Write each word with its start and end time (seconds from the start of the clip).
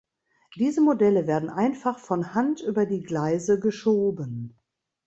Diese 0.55 0.81
Modelle 0.81 1.27
werden 1.27 1.51
einfach 1.51 1.99
von 1.99 2.33
Hand 2.33 2.59
über 2.59 2.87
die 2.87 3.03
Gleise 3.03 3.59
geschoben. 3.59 4.57